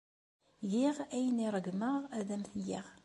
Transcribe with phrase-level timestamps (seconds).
[0.71, 2.85] Giɣ ayen ay ṛeggmeɣ ad am-t-geɣ.